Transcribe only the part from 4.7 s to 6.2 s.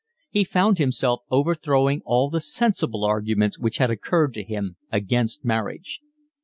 against marriage.